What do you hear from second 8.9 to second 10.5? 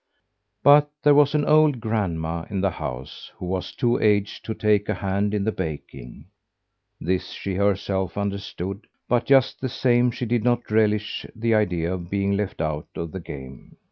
but just the same she did